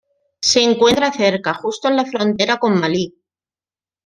[0.41, 3.13] Se encuentra cerca justo en la frontera con Malí.